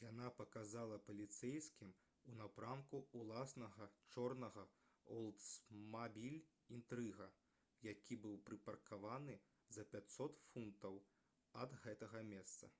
[0.00, 1.88] яна паказала паліцэйскім
[2.32, 4.66] у напрамку ўласнага чорнага
[5.18, 6.38] «олдсмабіль
[6.78, 7.28] інтрыга»
[7.90, 9.38] які быў прыпаркаваны
[9.80, 11.04] за 500 футаў
[11.68, 12.76] ад гэтага месца